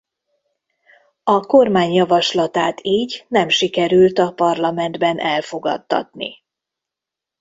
[1.23, 6.37] A kormány javaslatát így nem sikerült a parlamentben elfogadtatni.